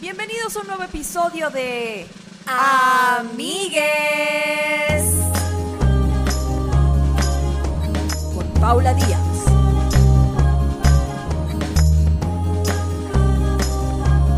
[0.00, 2.06] Bienvenidos a un nuevo episodio de
[2.46, 3.84] Amigues
[8.34, 9.44] con Paula Díaz.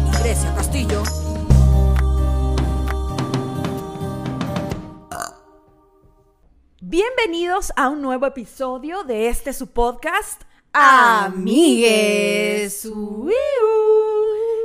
[0.09, 1.04] Y Grecia Castillo.
[6.81, 10.42] Bienvenidos a un nuevo episodio de este su podcast
[10.72, 12.85] Amigues.
[12.85, 13.33] Uiu,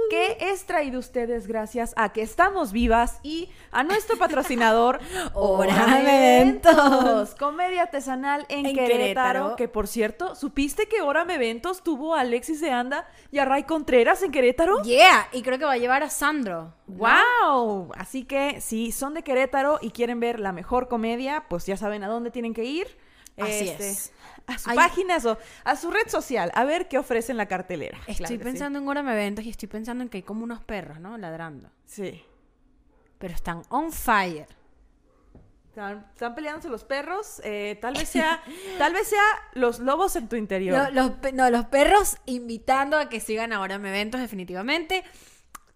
[0.09, 4.99] que es traído ustedes gracias a que estamos vivas y a nuestro patrocinador
[5.34, 7.35] Orame Eventos.
[7.35, 9.55] comedia artesanal en, En Querétaro, Querétaro.
[9.55, 13.63] que por cierto, ¿supiste que Orame Eventos tuvo a Alexis de Anda y a Ray
[13.63, 14.81] Contreras en Querétaro?
[14.84, 16.73] Yeah, y creo que va a llevar a Sandro.
[16.87, 17.91] ¡Wow!
[17.98, 22.03] Así que si son de Querétaro y quieren ver la mejor comedia, pues ya saben
[22.03, 22.98] a dónde tienen que ir.
[23.38, 24.12] Así Este, es.
[24.48, 24.76] A su Ay.
[24.77, 27.98] página o a su red social, a ver qué ofrecen la cartelera.
[28.08, 28.44] Estoy Claro que sí.
[28.44, 31.18] pensando en Orame Eventos y estoy pensando en que hay como unos perros, ¿no?
[31.18, 31.70] Ladrando.
[31.86, 32.23] Sí.
[33.18, 34.48] Pero están on fire.
[35.70, 37.41] Están, están peleándose los perros.
[37.44, 38.41] eh, tal vez sea,
[38.79, 39.21] tal vez sea
[39.54, 40.91] los lobos en tu interior.
[40.94, 45.04] Los, no, los perros invitando a que sigan a Orame Eventos definitivamente.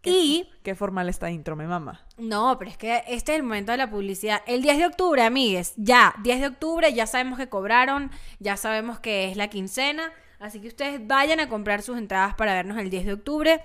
[0.10, 2.02] Y Qué formal esta intro, me mama.
[2.18, 4.42] No, pero es que este es el momento de la publicidad.
[4.48, 9.00] El 10 de octubre, amigues, ya, 10 de octubre, ya sabemos que cobraron, ya sabemos
[9.00, 12.90] que es la quincena, así que ustedes vayan a comprar sus entradas para vernos el
[12.90, 13.62] 10 de octubre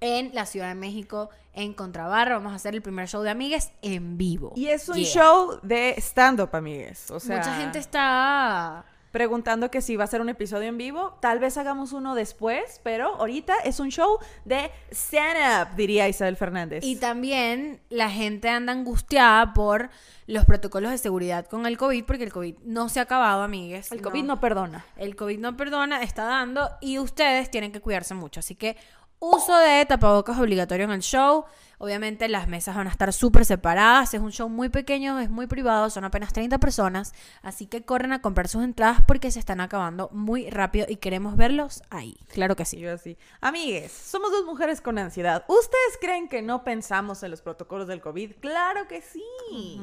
[0.00, 2.34] en la Ciudad de México, en Contrabarra.
[2.36, 4.52] Vamos a hacer el primer show de amigues en vivo.
[4.54, 5.06] Y es un Yeah.
[5.06, 7.10] show de stand-up, amigues.
[7.10, 8.84] O sea, Mucha gente está...
[9.10, 11.18] preguntando que si va a ser un episodio en vivo.
[11.20, 16.84] Tal vez hagamos uno después, pero ahorita es un show de stand-up, diría Isabel Fernández.
[16.84, 19.90] Y también la gente anda angustiada por
[20.26, 23.90] los protocolos de seguridad con el COVID, porque el COVID no se ha acabado, amigues.
[23.92, 24.84] el COVID no perdona.
[24.96, 28.40] El COVID no perdona, está dando y ustedes tienen que cuidarse mucho.
[28.40, 28.76] Así que
[29.20, 31.44] uso de tapabocas obligatorio en el show.
[31.80, 34.12] Obviamente las mesas van a estar súper separadas.
[34.12, 37.14] Es un show muy pequeño, es muy privado, son apenas 30 personas.
[37.40, 41.36] Así que corren a comprar sus entradas porque se están acabando muy rápido y queremos
[41.36, 42.16] verlos ahí.
[42.32, 42.80] Claro que sí.
[42.80, 43.16] yo así.
[43.40, 45.44] Amigues, somos dos mujeres con ansiedad.
[45.46, 48.32] ¿Ustedes creen que no pensamos en los protocolos del COVID?
[48.40, 49.80] ¡Claro que sí!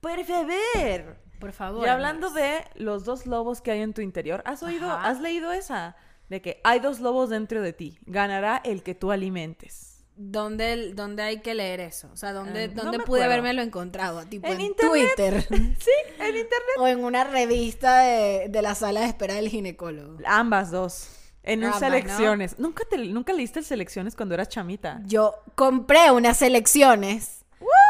[0.00, 1.16] Por favor.
[1.38, 1.86] por favor.
[1.86, 2.34] Y hablando amigos.
[2.42, 5.08] de los dos lobos que hay en tu interior, ¿has oído, Ajá.
[5.08, 5.94] has leído esa?
[6.28, 7.98] De que hay dos lobos dentro de ti.
[8.06, 10.04] Ganará el que tú alimentes.
[10.20, 12.10] ¿Dónde, ¿Dónde hay que leer eso?
[12.12, 14.24] O sea, ¿dónde, Eh, no dónde me pude haberme lo encontrado?
[14.26, 15.08] Tipo En en, internet.
[15.14, 15.46] Twitter.
[15.48, 16.76] Sí, en internet.
[16.78, 20.18] o en una revista de, de la sala de espera del ginecólogo.
[20.26, 21.08] Ambas dos.
[21.44, 22.58] En un selecciones.
[22.58, 25.00] ¿Nunca, te, ¿Nunca leíste el selecciones cuando eras chamita?
[25.06, 27.37] Yo compré unas selecciones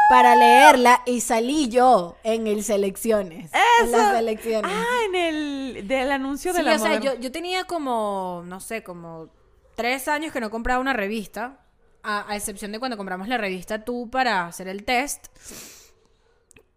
[0.09, 3.51] para leerla y salí yo en el selecciones.
[3.53, 4.15] En las ¡Eso!
[4.17, 4.71] selecciones.
[4.73, 8.59] Ah, en el del anuncio de sí, la o sea, yo, yo tenía como, no
[8.59, 9.29] sé, como
[9.75, 11.65] tres años que no compraba una revista.
[12.01, 15.27] A, a excepción de cuando compramos la revista Tú para hacer el test.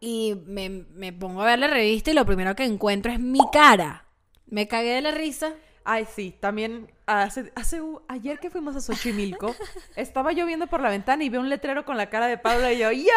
[0.01, 3.39] Y me, me pongo a ver la revista y lo primero que encuentro es mi
[3.53, 4.05] cara.
[4.47, 5.53] Me cagué de la risa.
[5.85, 9.55] Ay, sí, también hace, hace u- ayer que fuimos a Xochimilco,
[9.97, 12.73] estaba yo viendo por la ventana y veo un letrero con la cara de Paula
[12.73, 13.13] y yo, ¡ya!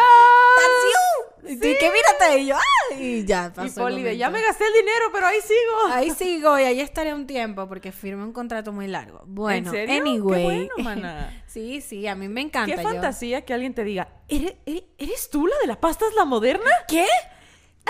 [1.48, 2.40] Y tú, ¿qué mírate?
[2.40, 2.94] Y yo, ¡ah!
[2.98, 3.82] Y ya Y pasó.
[3.82, 5.92] Poli el de, ya me gasté el dinero, pero ahí sigo.
[5.92, 9.22] Ahí sigo y ahí estaré un tiempo porque firmé un contrato muy largo.
[9.26, 10.00] Bueno, ¿En serio?
[10.00, 10.38] anyway.
[10.42, 11.42] Qué bueno, mana.
[11.46, 12.74] sí, sí, a mí me encanta.
[12.74, 16.04] Qué yo- fantasía que alguien te diga, ¿eres, eres, eres tú la de la pasta
[16.08, 16.70] es la moderna?
[16.88, 17.06] ¿Qué?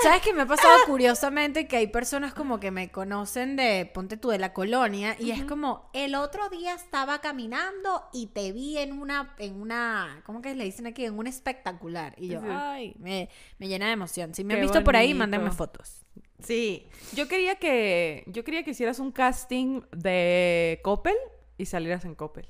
[0.02, 1.66] ¿Sabes qué me ha pasado curiosamente?
[1.66, 5.42] Que hay personas como que me conocen de, ponte tú, de la colonia, y es
[5.44, 10.54] como, el otro día estaba caminando y te vi en una, en una, ¿cómo que
[10.54, 11.04] le dicen aquí?
[11.04, 12.14] En un espectacular.
[12.18, 12.46] Y yo, Sí.
[12.50, 14.34] ay, me, me llena de emoción.
[14.34, 16.02] Si me han Qué visto por ahí, mándenme fotos.
[16.42, 21.16] Sí, yo quería que yo quería que hicieras un casting de Coppel
[21.56, 22.46] y salieras en Coppel.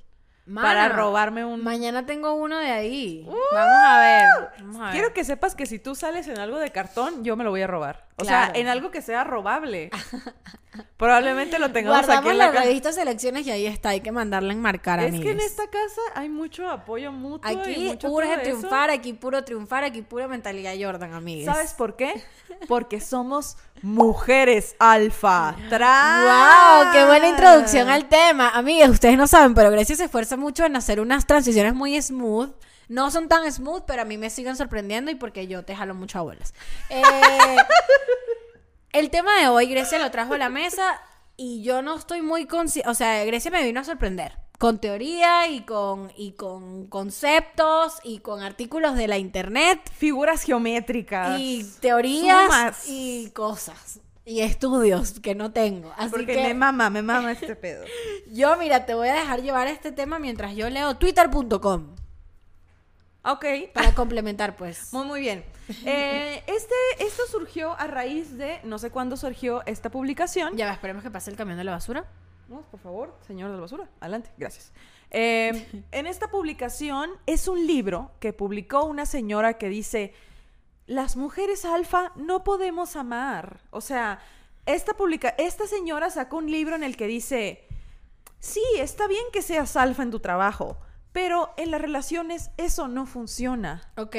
[0.55, 3.25] Para robarme un Mañana tengo uno de ahí.
[3.53, 4.27] Vamos a ver.
[4.61, 4.93] Vamos a ver.
[4.93, 7.63] Quiero que sepas que si tú sales en algo de cartón, yo me lo voy
[7.63, 8.06] a robar.
[8.19, 8.53] O Claro.
[8.53, 9.91] sea, en algo que sea robable.
[10.97, 13.91] Probablemente lo tengamos aquí en la la revista Selecciones y ahí está.
[13.91, 17.89] Hay que mandarla en marcar, Es que en esta casa hay mucho apoyo mutuo Aquí
[17.89, 18.43] mucho urge eso.
[18.43, 21.45] triunfar, aquí puro triunfar, aquí pura mentalidad Jordan, amigues.
[21.47, 22.23] ¿Sabes por qué?
[22.69, 25.55] Porque somos mujeres alfa.
[25.69, 26.85] ¡Tras!
[26.85, 26.93] ¡Wow!
[26.93, 28.51] ¡Qué buena introducción al tema!
[28.51, 32.51] Amigas, ustedes no saben, pero Grecia se esfuerza mucho en hacer unas transiciones muy smooth.
[32.89, 35.95] No son tan smooth, pero a mí me siguen sorprendiendo y porque yo te jalo
[35.95, 36.55] mucho abuelas.
[36.91, 37.03] Eh,
[38.93, 41.01] el tema de hoy, Grecia lo trajo a la mesa
[41.37, 42.89] y yo no estoy muy consciente.
[42.89, 44.39] O sea, Grecia me vino a sorprender.
[44.59, 51.39] Con teoría y con, y con conceptos y con artículos de la internet Figuras geométricas.
[51.39, 52.85] y teorías Sumas.
[52.89, 54.01] y cosas.
[54.25, 55.93] y estudios que no tengo.
[55.99, 57.85] Así Porque que me mama, me mama este pedo.
[58.33, 61.95] yo, mira, te voy a dejar llevar este tema mientras yo leo twitter.com
[63.27, 63.45] Ok.
[63.73, 64.89] para complementar, pues.
[64.93, 65.45] Muy, muy bien.
[65.85, 70.57] Eh, este, esto surgió a raíz de, no sé cuándo surgió esta publicación.
[70.57, 72.05] Ya esperemos que pase el camión de la basura.
[72.49, 73.89] No, por favor, señor de la basura.
[74.01, 74.73] Adelante, gracias.
[75.11, 80.15] Eh, en esta publicación es un libro que publicó una señora que dice,
[80.87, 83.61] las mujeres alfa no podemos amar.
[83.71, 84.21] O sea,
[84.67, 87.65] esta, publica esta señora sacó un libro en el que dice,
[88.39, 90.77] sí, está bien que seas alfa en tu trabajo,
[91.17, 93.91] pero en las relaciones eso no funciona.
[93.97, 94.17] Ok.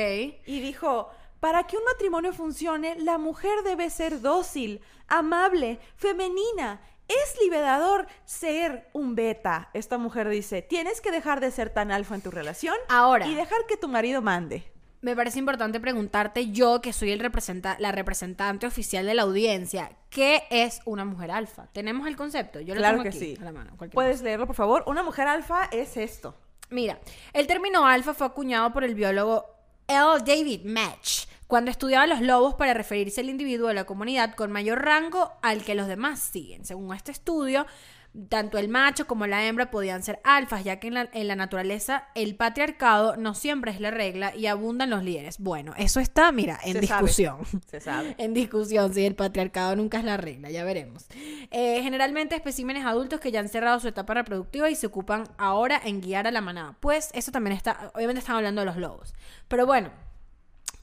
[0.47, 6.81] Y dijo, para que un matrimonio funcione, la mujer debe ser dócil, amable, femenina.
[7.07, 9.69] Es liberador ser un beta.
[9.75, 13.27] Esta mujer dice, tienes que dejar de ser tan alfa en tu relación Ahora.
[13.27, 14.63] y dejar que tu marido mande.
[15.01, 19.91] Me parece importante preguntarte, yo que soy el representa la representante oficial de la audiencia,
[20.09, 21.67] ¿qué es una mujer alfa?
[21.67, 22.59] ¿Tenemos el concepto?
[22.59, 23.37] Yo lo claro tengo que aquí, sí.
[23.39, 24.83] a la mano, Puedes leerlo, por favor.
[24.87, 26.35] Una mujer alfa es esto.
[26.69, 26.99] Mira,
[27.33, 29.45] el término alfa fue acuñado por el biólogo
[29.87, 30.23] L.
[30.25, 34.83] David Match cuando estudiaba los lobos para referirse al individuo de la comunidad con mayor
[34.83, 36.65] rango al que los demás siguen.
[36.65, 37.65] Según este estudio,
[38.29, 41.35] tanto el macho como la hembra podían ser alfas, ya que en la, en la
[41.35, 45.37] naturaleza el patriarcado no siempre es la regla y abundan los líderes.
[45.39, 47.45] Bueno, eso está, mira, en Se discusión.
[47.45, 47.63] sabe.
[47.67, 48.15] Se sabe.
[48.17, 51.05] En discusión, si el patriarcado nunca es la regla, ya veremos.
[51.51, 55.79] Eh, generalmente especímenes adultos que ya han cerrado su etapa reproductiva y se ocupan ahora
[55.83, 56.75] en guiar a la manada.
[56.79, 59.13] Pues eso también está, obviamente están hablando de los lobos.
[59.47, 59.91] Pero bueno,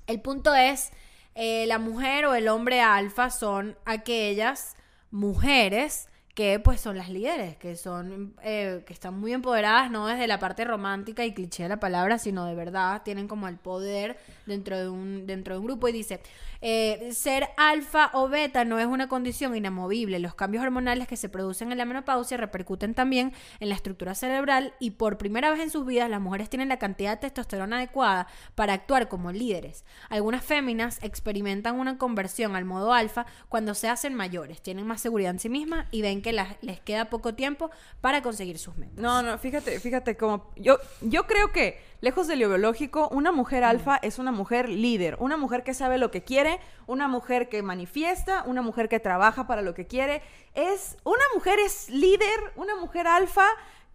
[0.06, 0.90] el punto es,
[1.34, 4.76] eh, la mujer o el hombre alfa son aquellas
[5.10, 10.26] mujeres que pues son las líderes, que son, eh, que están muy empoderadas, no desde
[10.26, 14.18] la parte romántica y cliché de la palabra, sino de verdad, tienen como el poder
[14.44, 16.20] dentro de un, dentro de un grupo y dice,
[16.60, 21.28] eh, ser alfa o beta no es una condición inamovible, los cambios hormonales que se
[21.28, 25.70] producen en la menopausia repercuten también en la estructura cerebral y por primera vez en
[25.70, 28.26] sus vidas las mujeres tienen la cantidad de testosterona adecuada
[28.56, 29.84] para actuar como líderes.
[30.08, 35.30] Algunas féminas experimentan una conversión al modo alfa cuando se hacen mayores, tienen más seguridad
[35.30, 38.96] en sí mismas y ven que las- les queda poco tiempo para conseguir sus metas.
[38.96, 43.62] No, no, fíjate, fíjate como yo yo creo que lejos de lo biológico, una mujer
[43.62, 47.62] alfa es una mujer líder, una mujer que sabe lo que quiere, una mujer que
[47.62, 50.22] manifiesta, una mujer que trabaja para lo que quiere,
[50.54, 53.46] es una mujer es líder, una mujer alfa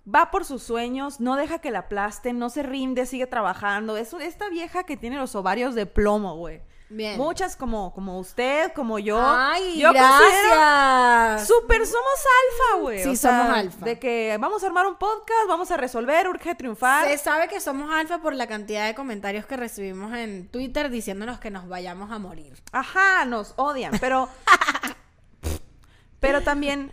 [0.08, 3.98] va por sus sueños, no deja que la aplasten, no se rinde, sigue trabajando.
[3.98, 6.62] Es esta vieja que tiene los ovarios de plomo, güey.
[6.90, 7.18] Bien.
[7.18, 9.20] Muchas como como usted, como yo.
[9.22, 11.48] Ay, yo gracias.
[11.48, 13.04] Súper somos alfa, güey.
[13.04, 13.86] Sí, O sea, somos alfa.
[13.86, 17.08] De que vamos a armar un podcast, vamos a resolver, urge triunfar.
[17.08, 21.40] Se sabe que somos alfa por la cantidad de comentarios que recibimos en Twitter diciéndonos
[21.40, 22.54] que nos vayamos a morir.
[22.72, 24.28] Ajá, nos odian, pero.
[26.20, 26.92] pero también,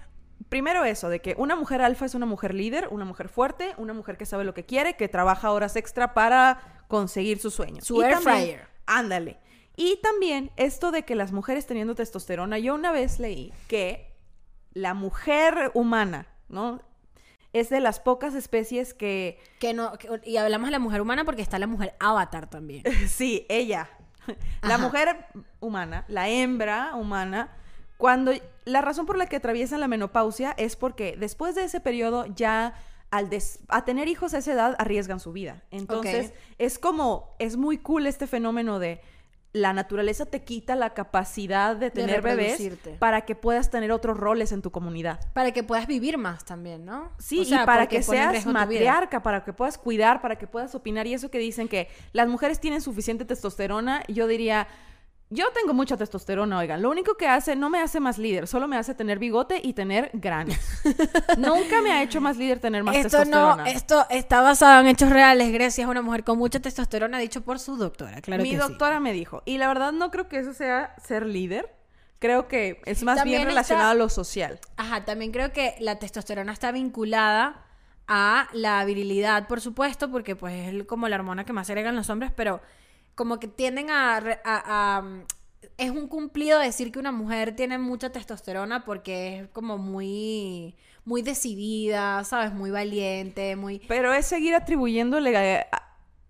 [0.48, 3.92] primero eso, de que una mujer alfa es una mujer líder, una mujer fuerte, una
[3.94, 7.84] mujer que sabe lo que quiere, que trabaja horas extra para conseguir sus sueños.
[7.86, 8.68] Su Y air también- fryer.
[8.86, 9.38] Ándale.
[9.76, 14.14] Y también esto de que las mujeres teniendo testosterona, yo una vez leí que
[14.72, 16.80] la mujer humana, ¿no?
[17.52, 21.24] Es de las pocas especies que Que no, que- y hablamos de la mujer humana
[21.24, 22.82] porque está la mujer avatar también.
[23.08, 23.88] Sí, ella.
[24.62, 24.78] La Ajá.
[24.84, 25.26] mujer
[25.60, 27.52] humana, la hembra humana,
[27.96, 28.32] cuando
[28.64, 32.74] la razón por la que atraviesan la menopausia es porque después de ese periodo ya
[33.10, 35.62] al des- a tener hijos a esa edad arriesgan su vida.
[35.70, 39.00] Entonces, es como es muy cool este fenómeno de
[39.52, 42.60] la naturaleza te quita la capacidad de tener bebés
[42.98, 45.20] para que puedas tener otros roles en tu comunidad.
[45.32, 47.10] Para que puedas vivir más también, ¿no?
[47.18, 50.74] Sí, O sea, y para que seas matriarca, para que puedas cuidar, para que puedas
[50.74, 51.06] opinar.
[51.06, 54.68] Y eso que dicen que las mujeres tienen suficiente testosterona, yo diría,
[55.28, 56.80] yo tengo mucha testosterona, oigan.
[56.82, 59.72] Lo único que hace, no me hace más líder, solo me hace tener bigote y
[59.72, 60.56] tener granos.
[61.36, 63.70] Nunca me ha hecho más líder tener más Esto no, testosterona.
[63.70, 65.52] esto está basado en hechos reales.
[65.52, 68.60] Grecia es una mujer con mucha testosterona, dicho por su doctora, claro Mi que sí.
[68.62, 69.42] doctora me dijo.
[69.46, 71.74] Y la verdad no creo que eso sea ser líder.
[72.18, 74.58] Creo que es más También bien está- relacionado a lo social.
[74.76, 77.64] Ajá, también creo que la testosterona está vinculada
[78.08, 82.08] a la virilidad, por supuesto, porque pues es como la hormona que más agregan los
[82.08, 82.62] hombres, pero
[83.16, 85.24] como que tienden a, a- a, mm,
[85.78, 91.22] Es un cumplido decir que una mujer tiene mucha testosterona porque es como muy, muy
[91.22, 92.52] decidida, ¿sabes?
[92.52, 93.80] Muy valiente, muy...
[93.80, 95.66] Pero es seguir atribuyéndole a,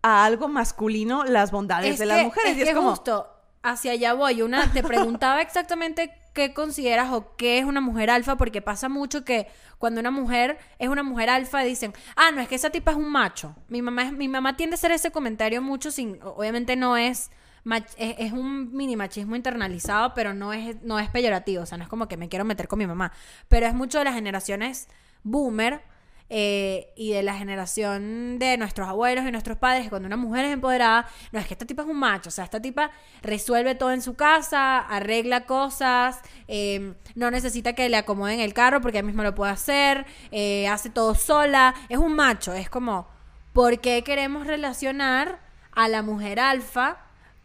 [0.03, 2.53] a algo masculino las bondades Es de las mujeres.
[2.53, 3.29] Es y es que como, justo
[3.63, 4.43] hacia allá voy.
[4.43, 9.25] Una te preguntaba exactamente qué consideras o qué es una mujer alfa, porque pasa mucho
[9.25, 12.93] que cuando una mujer es una mujer alfa dicen, ah, no, es que esa tipa
[12.93, 13.57] es un macho.
[13.69, 17.31] Mi mamá, es- mi mamá tiende a hacer ese comentario mucho sin, obviamente no es
[17.65, 21.63] mach- es, un mini machismo internalizado, pero no es, no es peyorativo.
[21.65, 23.13] O sea, no es como que me quiero meter con mi mamá.
[23.49, 24.89] Pero es mucho de las generaciones
[25.25, 25.81] boomer
[26.29, 30.45] eh, y de la generación de nuestros abuelos y nuestros padres, que cuando una mujer
[30.47, 32.91] es empoderada, no es que esta tipa es un macho, o sea, esta tipa
[33.23, 38.81] resuelve todo en su casa, arregla cosas, eh, no necesita que le acomoden el carro
[38.81, 43.07] porque ella misma lo puede hacer, eh, hace todo sola, es un macho, es como,
[43.53, 45.41] ¿por qué queremos relacionar
[45.73, 46.99] a la mujer alfa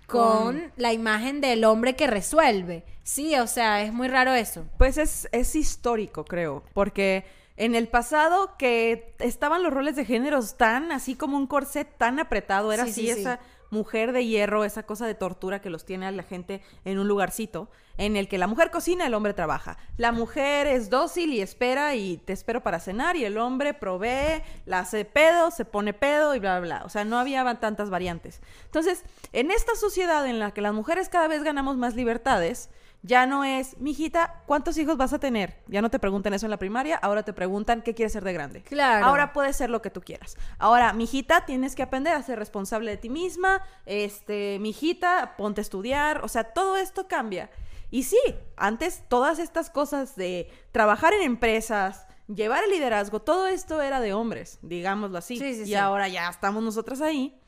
[0.07, 2.83] con Con- la imagen del hombre que resuelve?
[3.03, 4.65] Sí, o sea, es muy raro eso.
[4.77, 7.25] Pues es, es histórico, creo, porque
[7.61, 12.19] en el pasado que estaban los roles de géneros tan así como un corset tan
[12.19, 13.19] apretado, era Sí, así sí, sí.
[13.19, 13.39] esa
[13.69, 17.07] mujer de hierro, esa cosa de tortura que los tiene a la gente en un
[17.07, 19.77] lugarcito, en el que la mujer cocina, el hombre trabaja.
[19.95, 24.41] La mujer es dócil y espera y te espero para cenar y el hombre provee,
[24.65, 26.85] la hace pedo, se pone pedo y bla, bla, bla.
[26.85, 28.41] O sea, no había tantas variantes.
[28.65, 29.03] Entonces,
[29.33, 32.71] en esta sociedad en la que las mujeres cada vez ganamos más libertades,
[33.03, 35.55] ya no es, mijita, ¿cuántos hijos vas a tener?
[35.67, 38.33] Ya no te preguntan eso en la primaria, ahora te preguntan qué quieres ser de
[38.33, 38.61] grande.
[38.61, 39.05] Claro.
[39.05, 40.37] Ahora puedes ser lo que tú quieras.
[40.59, 43.63] Ahora, mijita, tienes que aprender a ser responsable de ti misma.
[43.85, 46.23] Este, mijita, ponte a estudiar.
[46.23, 47.49] O sea, todo esto cambia.
[47.89, 48.19] Y sí,
[48.55, 54.13] antes todas estas cosas de trabajar en empresas, llevar el liderazgo, todo esto era de
[54.13, 55.37] hombres, digámoslo así.
[55.37, 55.75] Sí, sí, y sí.
[55.75, 57.40] ahora ya estamos nosotras ahí.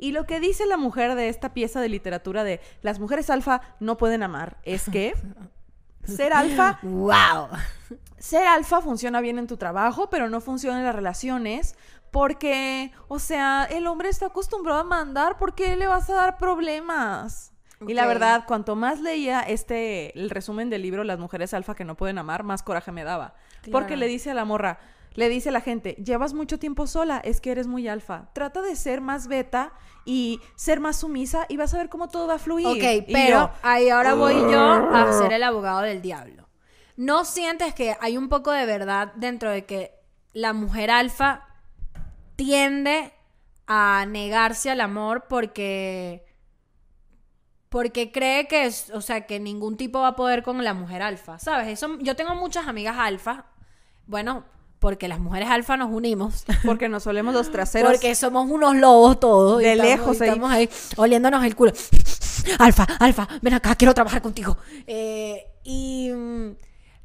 [0.00, 3.60] Y lo que dice la mujer de esta pieza de literatura de las mujeres alfa
[3.80, 5.14] no pueden amar es que
[6.04, 7.48] ser alfa ¡Wow!
[8.18, 11.76] ser alfa funciona bien en tu trabajo, pero no funciona en las relaciones.
[12.10, 16.38] Porque, o sea, el hombre está acostumbrado a mandar, ¿por qué le vas a dar
[16.38, 17.52] problemas?
[17.86, 21.84] Y la verdad, cuanto más leía este, el resumen del libro Las mujeres alfa que
[21.84, 23.34] no pueden amar, más coraje me daba.
[23.70, 24.80] Porque le dice a la morra,
[25.14, 28.30] le dice a la gente, llevas mucho tiempo sola, es que eres muy alfa.
[28.32, 29.72] Trata de ser más beta
[30.04, 32.66] y ser más sumisa y vas a ver cómo todo va a fluir.
[32.66, 36.48] Ok, Y pero yo, ahí ahora voy yo a ser el abogado del diablo.
[36.96, 39.94] ¿No sientes que hay un poco de verdad dentro de que
[40.32, 41.46] la mujer alfa
[42.36, 43.12] tiende
[43.66, 46.26] a negarse al amor porque
[47.68, 51.02] porque cree que es, o sea, que ningún tipo va a poder con la mujer
[51.02, 51.68] alfa, ¿sabes?
[51.68, 53.46] Eso yo tengo muchas amigas alfa.
[54.06, 54.44] Bueno,
[54.80, 56.44] porque las mujeres alfa nos unimos.
[56.64, 57.92] porque nos solemos los traseros.
[57.92, 59.60] Porque somos unos lobos todos.
[59.62, 60.24] y De estamos- lejos y.
[60.24, 61.72] Estamos ahí oliéndonos el culo.
[62.58, 64.56] Alfa, Alfa, ven acá, quiero trabajar contigo.
[64.86, 66.52] Eh, y mm,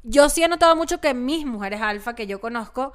[0.04, 2.94] yo sí he notado mucho que mis mujeres alfa que yo conozco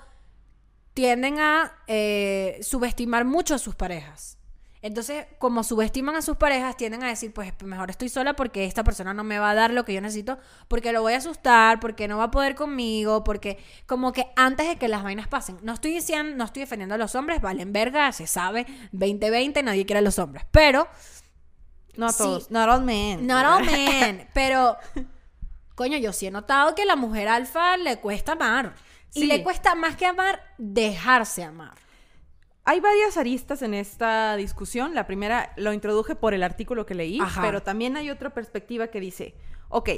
[0.96, 4.38] tienden a eh, subestimar mucho a sus parejas.
[4.84, 8.84] Entonces, como subestiman a sus parejas, tienden a decir, pues mejor estoy sola porque esta
[8.84, 11.80] persona no me va a dar lo que yo necesito, porque lo voy a asustar,
[11.80, 15.60] porque no va a poder conmigo, porque como que antes de que las vainas pasen.
[15.62, 19.86] No estoy diciendo, no estoy defendiendo a los hombres, valen verga, se sabe, 2020, nadie
[19.86, 20.46] quiere a los hombres.
[20.50, 20.88] Pero,
[21.98, 22.18] No a Sí.
[22.20, 22.50] todos.
[22.50, 23.28] Not all men.
[23.28, 24.78] not all men, pero,
[25.76, 28.74] coño, yo sí he notado que a la mujer alfa le cuesta amar.
[29.14, 29.26] Y Sí.
[29.28, 31.74] le cuesta más que amar, dejarse amar.
[32.64, 34.94] Hay varias aristas en esta discusión.
[34.94, 37.42] La primera lo introduje por el artículo que leí, Ajá.
[37.42, 39.34] pero también hay otra perspectiva que dice,
[39.70, 39.90] ok,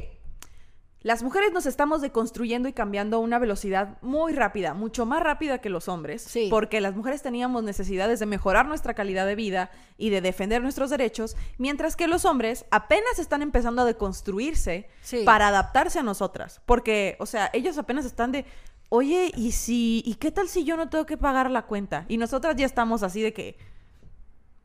[1.02, 5.58] las mujeres nos estamos deconstruyendo y cambiando a una velocidad muy rápida, mucho más rápida
[5.58, 6.48] que los hombres, Sí.
[6.50, 10.90] porque las mujeres teníamos necesidades de mejorar nuestra calidad de vida y de defender nuestros
[10.90, 15.24] derechos, mientras que los hombres apenas están empezando a deconstruirse Sí.
[15.26, 18.46] para adaptarse a nosotras, porque, o sea, ellos apenas están de,
[18.90, 22.06] oye, ¿y si, y qué tal si yo no tengo que pagar la cuenta?
[22.08, 23.58] Y nosotras ya estamos así de que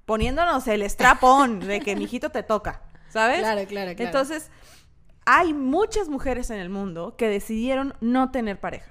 [0.05, 3.41] poniéndonos el strap-on de que mijito te toca, ¿sabes?
[3.41, 4.05] Claro, claro, claro.
[4.05, 4.51] Entonces,
[5.27, 8.91] hay muchas mujeres en el mundo que decidieron no tener pareja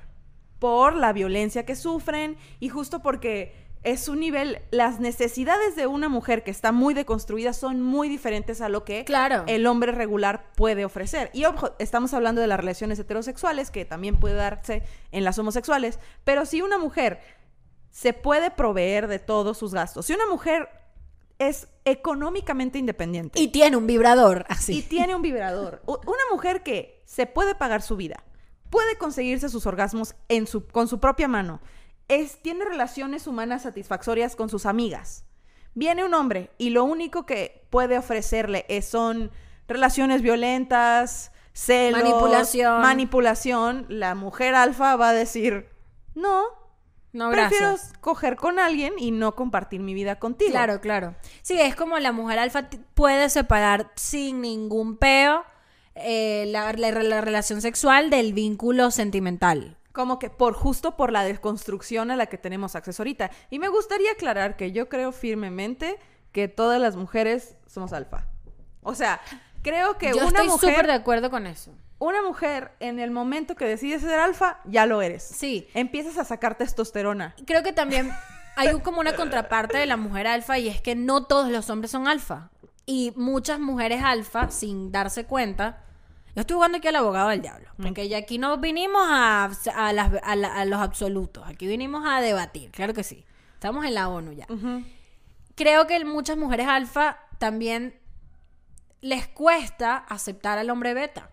[0.60, 6.10] por la violencia que sufren y justo porque es un nivel, las necesidades de una
[6.10, 9.44] mujer que está muy deconstruida son muy diferentes a lo que Claro.
[9.48, 11.30] el hombre regular puede ofrecer.
[11.34, 16.00] Y ojo, estamos hablando de las relaciones heterosexuales, que también puede darse en las homosexuales,
[16.24, 17.20] pero si una mujer
[17.92, 20.70] se puede proveer de todos sus gastos, si una mujer
[21.40, 24.82] es económicamente independiente Y tiene un vibrador, y así.
[24.82, 28.24] tiene un vibrador, una mujer que se puede pagar su vida,
[28.70, 31.62] puede conseguirse sus orgasmos en su, con su propia mano,
[32.08, 35.26] es, tiene relaciones humanas satisfactorias con sus amigas.
[35.74, 39.32] Viene un hombre y lo único que puede ofrecerle es, son
[39.68, 42.82] relaciones violentas, celos, Manipulación.
[42.82, 43.86] manipulación.
[43.90, 45.70] La mujer alfa va a decir,
[46.16, 46.44] no,
[47.14, 47.94] No, prefiero gracias.
[48.00, 50.52] coger con alguien y no compartir mi vida contigo.
[50.52, 51.16] Claro, claro.
[51.42, 55.44] Sí, es como la mujer alfa puede separar sin ningún peo
[55.96, 59.77] eh, la, la- la relación sexual del vínculo sentimental.
[59.98, 63.32] Como que por justo por la desconstrucción a la que tenemos acceso ahorita.
[63.50, 65.98] Y me gustaría aclarar que yo creo firmemente
[66.32, 68.28] que todas las mujeres somos alfa.
[68.84, 69.20] O sea,
[69.64, 71.72] creo que Yo una estoy mujer, súper de acuerdo con eso.
[71.98, 75.24] una mujer en el momento que decides ser alfa, ya lo eres.
[75.24, 75.68] Sí.
[75.74, 77.34] Empiezas a sacar testosterona.
[77.48, 78.12] Creo que también
[78.56, 81.72] hay un- como una contraparte de la mujer alfa y es que no todos los
[81.72, 82.52] hombres son alfa.
[82.86, 85.82] Y muchas mujeres alfa, sin darse cuenta,
[86.38, 89.94] yo estoy jugando aquí al abogado del diablo, porque ya aquí no vinimos a, a
[89.94, 93.26] las- a la- a los absolutos, aquí vinimos a debatir, claro que sí.
[93.56, 94.46] Estamos en la ONU ya.
[95.56, 98.00] Creo que muchas mujeres alfa también
[99.02, 101.32] les cuesta aceptar al hombre beta.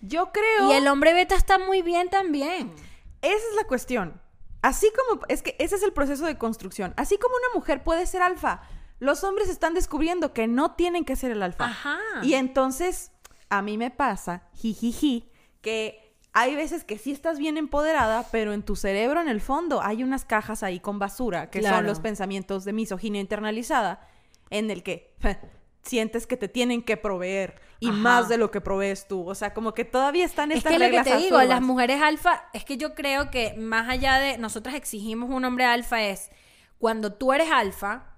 [0.00, 0.70] Yo creo...
[0.70, 2.72] Y el hombre beta está muy bien también.
[3.20, 4.20] Esa es la cuestión.
[4.62, 6.94] Así como, es que ese es el proceso de construcción.
[6.96, 8.62] Así como una mujer puede ser alfa,
[8.98, 11.66] los hombres están descubriendo que no tienen que ser el alfa.
[11.66, 11.98] Ajá.
[12.22, 13.12] Y entonces,
[13.50, 15.28] a mí me pasa, jijiji,
[15.60, 19.82] que hay veces que sí estás bien empoderada, pero en tu cerebro, en el fondo,
[19.82, 24.08] hay unas cajas ahí con basura, que son los pensamientos de misoginia internalizada,
[24.50, 25.14] en el que
[25.82, 27.96] sientes que te tienen que proveer y Ajá.
[27.96, 29.28] más de lo que provees tú.
[29.28, 31.60] O sea, como que todavía están Es estas que lo que reglas te digo, las
[31.60, 36.02] mujeres alfa, es que yo creo que más allá de nosotras exigimos un hombre alfa
[36.02, 36.30] es
[36.78, 38.14] cuando tú eres alfa,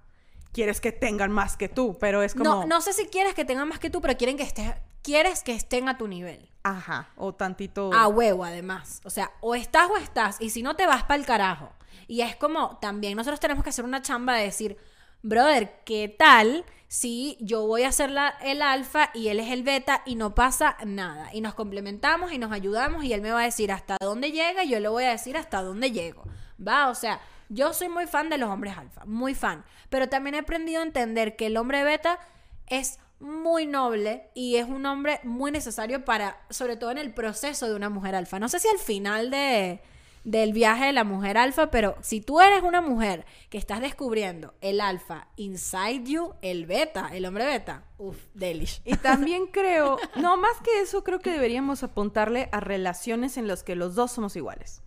[0.51, 2.43] quieres que tengan más que tú, pero es como...
[2.43, 4.71] no, no sé si quieres que tengan más que tú, pero quieren que estés,
[5.03, 6.49] quieres que estén a tu nivel.
[6.63, 7.91] Ajá, o tantito...
[7.93, 9.01] A huevo, además.
[9.03, 11.71] O sea, o estás o estás, y si no te vas para el carajo.
[12.07, 14.77] Y es como, también nosotros tenemos que hacer una chamba de decir,
[15.21, 19.63] brother, ¿qué tal si yo voy a ser la- el alfa y él es el
[19.63, 21.29] beta y no pasa nada?
[21.33, 24.63] Y nos complementamos y nos ayudamos y él me va a decir hasta dónde llega
[24.63, 26.23] y yo le voy a decir hasta dónde llego.
[26.65, 27.19] Va, o sea,
[27.49, 29.65] yo soy muy fan de los hombres alfa, muy fan.
[29.89, 32.19] Pero también he aprendido a entender que el hombre beta
[32.67, 37.67] es muy noble y es un hombre muy necesario para, sobre todo en el proceso
[37.67, 38.39] de una mujer alfa.
[38.39, 39.81] No sé si al final de,
[40.23, 44.53] del viaje de la mujer alfa, pero si tú eres una mujer que estás descubriendo
[44.61, 48.81] el alfa inside you, el beta, el hombre beta, uff, delish.
[48.85, 53.63] Y también creo, no, más que eso, creo que deberíamos apuntarle a relaciones en las
[53.63, 54.81] que los dos somos iguales.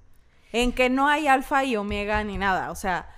[0.52, 2.71] En que no hay alfa y omega ni nada.
[2.71, 3.09] O sea,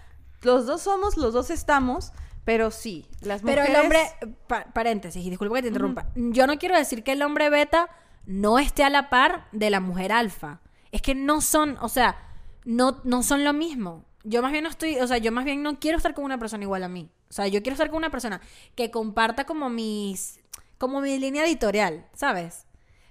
[0.42, 2.12] los dos somos, los dos estamos,
[2.48, 3.68] pero sí, las Pero mujeres...
[3.68, 4.00] el hombre,
[4.46, 6.06] pa- paréntesis, y disculpa que te interrumpa.
[6.14, 7.90] Yo no quiero decir que el hombre beta
[8.24, 10.62] no esté a la par de la mujer alfa.
[10.90, 12.16] Es que no son, o sea,
[12.64, 14.06] no, no son lo mismo.
[14.24, 16.38] Yo más bien no estoy, o sea, yo más bien no quiero estar con una
[16.38, 17.10] persona igual a mí.
[17.28, 18.40] O sea, yo quiero estar con una persona
[18.74, 20.40] que comparta como mis,
[20.78, 22.64] como mi línea editorial, ¿sabes?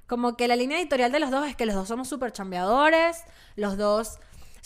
[0.08, 3.24] Como que la línea editorial de los dos es que los dos somos súper chambeadores,
[3.56, 4.18] los dos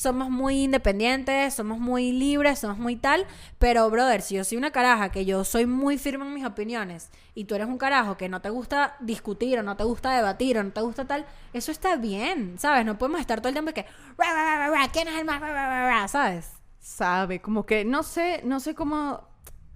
[0.01, 3.27] somos muy independientes, somos muy libres, somos muy tal,
[3.59, 7.11] pero brother, si yo soy una caraja que yo soy muy firme en mis opiniones
[7.35, 10.57] y tú eres un carajo que no te gusta discutir o no te gusta debatir
[10.57, 12.83] o no te gusta tal, eso está bien, ¿sabes?
[12.83, 13.85] No podemos estar todo el tiempo que
[14.17, 15.39] "Ra, ra, ra, ra, ¿quién es el más?
[15.39, 16.49] ra, ra, ra, ra", ¿sabes?
[16.79, 19.21] sabe, como que no sé, no sé cómo,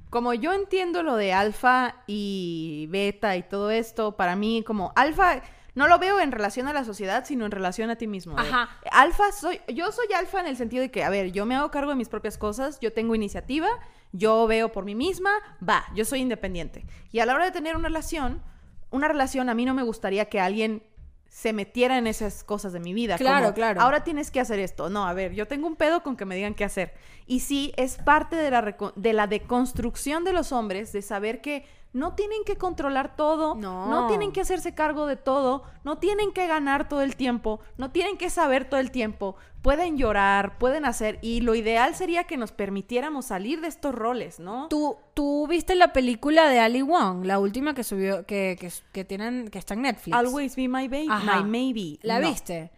[0.09, 5.43] como yo entiendo lo de alfa y beta y todo esto, para mí como alfa
[5.75, 8.39] no lo veo en relación a la sociedad, sino en relación a ti mismo.
[8.39, 8.69] Ajá.
[8.91, 11.69] Alfa soy, yo soy alfa en el sentido de que, a ver, yo me hago
[11.69, 13.67] cargo de mis propias cosas, yo tengo iniciativa,
[14.13, 15.31] yo veo por mí misma,
[15.67, 16.85] va, yo soy independiente.
[17.11, 18.41] Y a la hora de tener una relación,
[18.89, 20.81] una relación a mí no me gustaría que alguien
[21.27, 23.17] se metiera en esas cosas de mi vida.
[23.17, 23.81] Claro, como, claro.
[23.81, 24.89] Ahora tienes que hacer esto.
[24.89, 26.93] No, a ver, yo tengo un pedo con que me digan qué hacer.
[27.27, 31.65] Y sí, es parte de la, de la deconstrucción de los hombres, de saber que
[31.95, 34.05] no tienen que controlar todo, No.
[34.07, 38.17] tienen que hacerse cargo de todo, no tienen que ganar todo el tiempo, no tienen
[38.17, 42.51] que saber todo el tiempo, pueden llorar, pueden hacer, y lo ideal sería que nos
[42.51, 44.67] permitiéramos salir de estos roles, ¿no?
[44.67, 49.05] ¿Tú, tú viste la película de Ali Wong, la última que subió, que, que, que
[49.05, 50.15] tienen, que está en Netflix?
[50.17, 51.41] Always be my baby, Ajá.
[51.41, 51.97] my maybe.
[52.03, 52.27] ¿La No.
[52.27, 52.71] viste?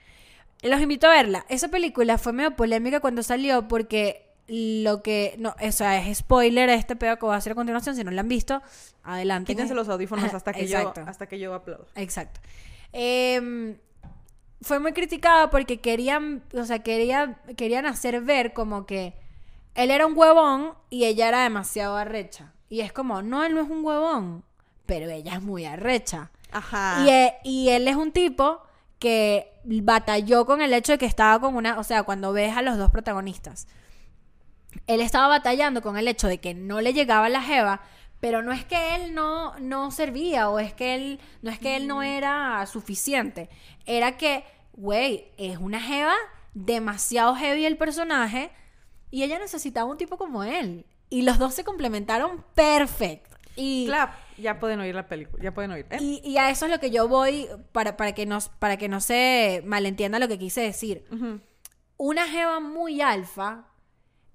[0.61, 1.45] Los invito a verla.
[1.49, 5.35] Esa película fue medio polémica cuando salió porque lo que...
[5.39, 7.95] No, o sea, es spoiler este pedo que voy a hacer a continuación.
[7.95, 8.61] Si no la han visto,
[9.03, 9.53] adelante.
[9.53, 11.87] Quítense los audífonos hasta que yo, hasta que yo aplaudo.
[11.95, 12.39] Exacto.
[12.93, 13.77] Em,
[14.61, 19.13] fue muy criticada porque querían, o sea, quería, querían hacer ver como que
[19.75, 22.53] él era un huevón y ella era demasiado arrecha.
[22.69, 24.43] Y es como, no, él no es un huevón,
[24.85, 26.31] pero ella es muy arrecha.
[26.51, 27.03] Ajá.
[27.05, 28.61] Y, e- y él es un tipo
[28.99, 32.61] que batalló con el hecho de que estaba con una, o sea, cuando ves a
[32.61, 33.67] los dos protagonistas,
[34.85, 37.81] él estaba batallando con el hecho de que no le llegaba la jeva,
[38.19, 41.75] pero no es que él no, no servía o es que él, no es que
[41.75, 43.49] él no era suficiente,
[43.85, 46.13] era que, güey, es una jeva
[46.53, 48.51] demasiado heavy el personaje
[49.11, 50.85] y ella necesitaba un tipo como él.
[51.09, 53.37] Y los dos se complementaron perfecto.
[53.55, 55.85] Y, Clap, ya pueden oír la película, ya pueden oír.
[55.89, 55.97] ¿eh?
[55.99, 58.89] y, y a eso es lo que yo voy para, para, que no, para que
[58.89, 61.05] no se malentienda lo que quise decir.
[61.97, 63.65] Una jeva muy alfa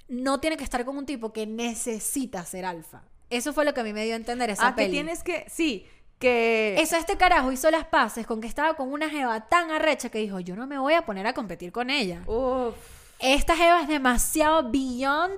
[0.09, 3.03] no tiene que estar con un tipo que necesita ser alfa.
[3.31, 4.93] Eso fue lo que a mí me dio a entender esa Ah, que peli.
[4.93, 5.87] tienes que, sí,
[6.19, 6.77] que...
[6.79, 10.19] Eso, este carajo hizo las paces con que estaba con una jeva tan arrecha que
[10.19, 12.23] dijo, yo no me voy a poner a competir con ella.
[12.27, 12.75] Uf.
[13.19, 15.35] Esta jeva es demasiado beyond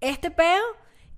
[0.00, 0.62] este peo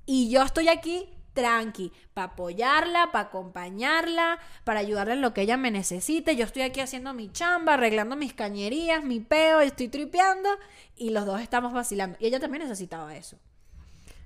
[0.06, 5.56] y yo estoy aquí tranqui, para apoyarla, para acompañarla, para ayudarla en lo que ella
[5.56, 6.34] me necesite.
[6.34, 10.48] Yo estoy aquí haciendo mi chamba, arreglando mis cañerías, mi peo, estoy tripeando
[10.96, 12.16] y los dos estamos vacilando.
[12.18, 13.38] Y ella también necesitaba eso.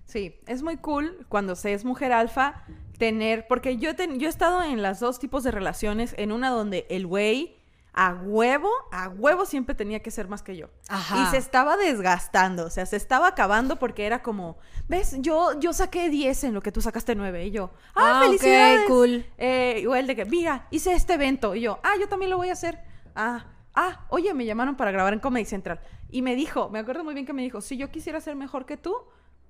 [0.06, 2.64] Sí, es muy cool cuando se es mujer alfa
[2.98, 6.48] tener, porque yo, ten- yo he estado en las dos tipos de relaciones, en una
[6.50, 7.59] donde el güey
[7.92, 10.68] a huevo, a huevo siempre tenía que ser más que yo.
[10.88, 11.22] Ajá.
[11.22, 15.72] Y se estaba desgastando, o sea, se estaba acabando porque era como, ves, yo, yo
[15.72, 18.86] saqué 10 en lo que tú sacaste 9 y yo, ah, Ah, felicidades.
[18.86, 19.26] cool.
[19.38, 22.48] Eh, igual de que, mira, hice este evento y yo, ah, yo también lo voy
[22.50, 22.78] a hacer.
[23.14, 25.80] Ah, ah, oye, me llamaron para grabar en Comedy Central.
[26.10, 28.66] Y me dijo, me acuerdo muy bien que me dijo, si yo quisiera ser mejor
[28.66, 28.96] que tú,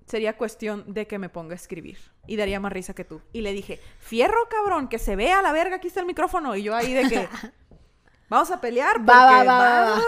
[0.07, 1.98] sería cuestión de que me ponga a escribir.
[2.26, 3.20] Y daría más risa que tú.
[3.33, 6.57] Y le dije, fierro, cabrón, que se vea la verga, aquí está el micrófono.
[6.57, 7.29] Y yo ahí de que,
[8.30, 8.94] vamos a pelear.
[8.96, 10.00] Porque Va, va, va, va,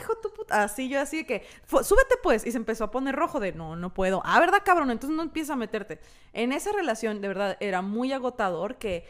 [0.00, 0.62] hijo tu puta.
[0.62, 2.46] Así yo así de que, "Fu- súbete pues.
[2.46, 4.22] Y se empezó a poner rojo de, no, no puedo.
[4.24, 4.90] Ah, ¿verdad, cabrón?
[4.92, 5.98] Entonces no empieza a meterte.
[6.32, 9.04] En esa relación, de verdad, era muy agotador que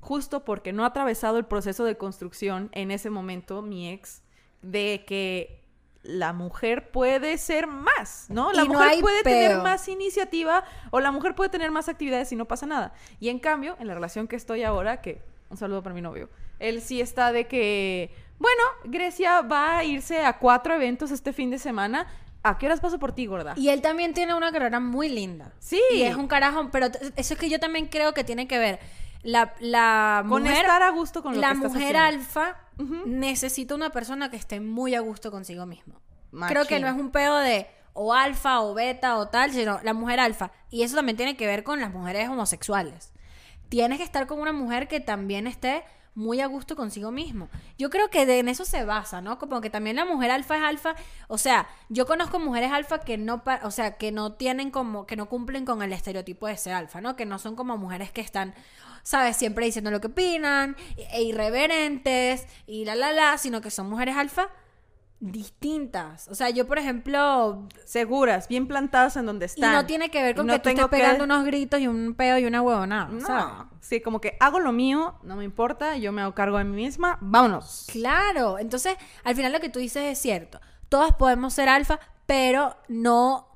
[0.00, 4.22] justo porque no ha atravesado el proceso de construcción en ese momento, mi ex,
[4.62, 5.60] de que
[6.02, 8.52] la mujer puede ser más, ¿no?
[8.52, 9.62] La no mujer puede tener peo.
[9.62, 12.94] más iniciativa o la mujer puede tener más actividades y no pasa nada.
[13.18, 15.20] Y en cambio, en la relación que estoy ahora, que
[15.50, 20.24] un saludo para mi novio, él sí está de que, bueno, Grecia va a irse
[20.24, 22.06] a cuatro eventos este fin de semana.
[22.42, 23.52] ¿A qué horas paso por ti, gorda?
[23.56, 25.52] Y él también tiene una carrera muy linda.
[25.58, 25.80] Sí.
[25.92, 28.78] Y es un carajo, pero eso es que yo también creo que tiene que ver.
[29.22, 32.40] La, la Con mujer, estar a gusto con lo la que estás mujer haciendo.
[32.40, 32.56] alfa
[33.04, 36.00] necesita una persona que esté muy a gusto consigo mismo.
[36.30, 36.54] Machín.
[36.54, 39.92] Creo que no es un pedo de o alfa o beta o tal, sino la
[39.92, 40.50] mujer alfa.
[40.70, 43.12] Y eso también tiene que ver con las mujeres homosexuales.
[43.68, 47.48] Tienes que estar con una mujer que también esté muy a gusto consigo mismo.
[47.78, 49.38] Yo creo que de- en eso se basa, ¿no?
[49.38, 50.94] Como que también la mujer alfa es alfa.
[51.28, 55.16] O sea, yo conozco mujeres alfa que no, o sea, que no tienen como, que
[55.16, 57.16] no cumplen con el estereotipo de ser alfa, ¿no?
[57.16, 58.54] Que no son como mujeres que están,
[59.02, 59.36] ¿sabes?
[59.36, 60.76] Siempre diciendo lo que opinan,
[61.12, 64.48] e irreverentes y la, la, la, sino que son mujeres alfa
[65.20, 66.28] distintas.
[66.28, 69.72] O sea, yo, por ejemplo, Seguras, bien plantadas en donde y están.
[69.74, 72.14] no tiene que ver con No que tú estés que- pegando unos gritos y un
[72.14, 73.44] pedo y una huevonada, No, ¿sabes?
[73.80, 76.74] sí, como que hago lo mío, no me importa, yo me hago cargo de mí
[76.76, 77.86] misma, vámonos.
[77.92, 80.60] Claro, entonces al final lo que tú dices es cierto.
[80.88, 83.46] Todas podemos ser alfa, pero no,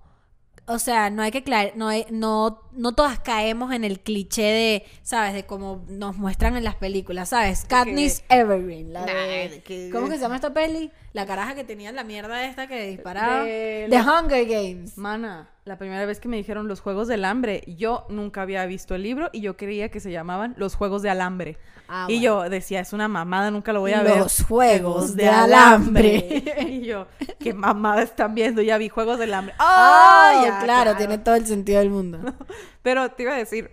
[0.66, 4.84] o sea, no hay que no, hay- no, no todas caemos en el cliché de,
[5.02, 5.34] ¿sabes?
[5.34, 7.64] De como nos muestran en las películas, ¿sabes?
[7.66, 10.90] Katniss Evergreen, la de, ¿cómo que se llama esta peli?
[11.12, 13.44] La caraja que tenía la mierda esta que disparaba.
[13.44, 14.98] De The la- Hunger Games.
[14.98, 18.96] Mana, la primera vez que me dijeron los Juegos del Hambre, yo nunca había visto
[18.96, 21.56] el libro y yo creía que se llamaban los Juegos de Alambre.
[21.86, 22.44] Ah, y bueno.
[22.44, 24.16] yo decía, es una mamada, nunca lo voy a ver.
[24.18, 26.42] Los Juegos de Alambre.
[26.68, 27.06] y yo,
[27.38, 29.54] qué mamada están viendo, ya vi Juegos del Hambre.
[29.58, 32.18] Ya, claro, tiene todo el sentido del mundo.
[32.82, 33.70] Pero te iba a decir,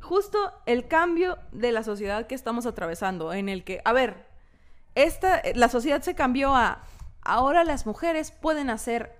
[0.00, 4.26] justo el cambio de la sociedad que estamos atravesando, en el que, a ver,
[4.94, 6.82] esta, la sociedad se cambió a,
[7.22, 9.16] ahora las mujeres pueden hacer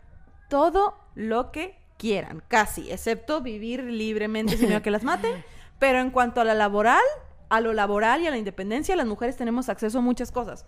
[0.48, 5.44] todo lo que quieran, casi, excepto vivir libremente sin miedo que las maten.
[5.78, 7.02] Pero en cuanto a la laboral,
[7.48, 10.66] a lo laboral y a la independencia, las mujeres tenemos acceso a muchas cosas.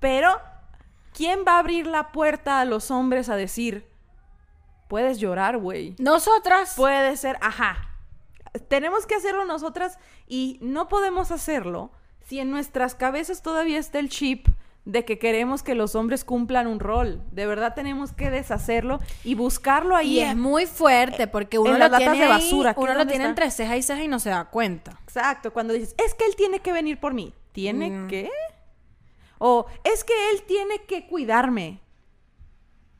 [0.00, 0.40] Pero,
[1.12, 3.89] ¿quién va a abrir la puerta a los hombres a decir,
[4.90, 5.94] puedes llorar, güey?
[5.98, 6.74] Nosotras.
[6.76, 7.88] Puede ser, ajá.
[8.68, 11.92] Tenemos que hacerlo nosotras y no podemos hacerlo
[12.26, 14.48] si en nuestras cabezas todavía está el chip
[14.84, 17.22] de que queremos que los hombres cumplan un rol.
[17.30, 20.18] De verdad tenemos que deshacerlo y buscarlo ahí.
[20.18, 22.94] Y es muy fuerte porque uno en lo las latas tiene de basura, ¿qué uno
[22.94, 23.28] lo tiene está?
[23.28, 24.98] entre ceja y ceja y no se da cuenta.
[25.04, 27.32] Exacto, cuando dices, es que él tiene que venir por mí.
[27.52, 28.08] ¿Tiene Mm.
[28.08, 28.30] qué?
[29.38, 31.80] O es que él tiene que cuidarme.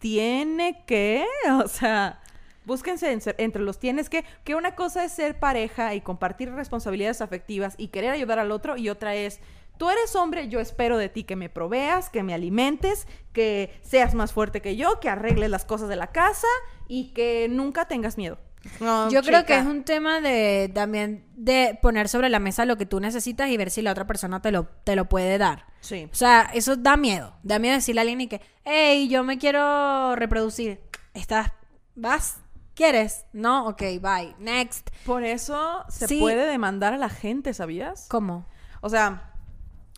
[0.01, 1.25] ¿Tiene que?
[1.65, 2.21] O sea,
[2.65, 4.25] búsquense en- entre los tienes que.
[4.45, 8.77] Que una cosa es ser pareja y compartir responsabilidades afectivas y querer ayudar al otro,
[8.77, 9.41] y otra es.
[9.79, 14.15] Tú eres hombre, yo espero de ti que me proveas, que me alimentes, que seas
[14.15, 16.49] más fuerte que yo, que arregles las cosas de la casa
[16.87, 18.37] y que nunca tengas miedo.
[18.81, 22.77] No, Yo creo que es un tema de también de poner sobre la mesa lo
[22.77, 25.65] que tú necesitas y ver si la otra persona te lo, te lo puede dar.
[25.81, 26.09] Sí.
[26.13, 27.35] O sea, eso da miedo.
[27.43, 30.81] Da miedo decirle a alguien y que, hey, yo me quiero reproducir.
[31.15, 31.53] ¿Estás?
[31.95, 32.39] ¿Vas?
[32.75, 33.25] ¿Quieres?
[33.33, 34.35] No, ok, bye.
[34.39, 34.91] Next.
[35.07, 36.19] Por eso se Sí.
[36.21, 38.07] puede demandar a la gente, ¿sabías?
[38.11, 38.47] ¿Cómo?
[38.83, 39.33] O sea,